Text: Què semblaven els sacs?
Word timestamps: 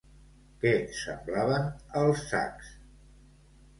Què 0.63 0.71
semblaven 1.01 1.69
els 2.03 2.25
sacs? 2.33 2.73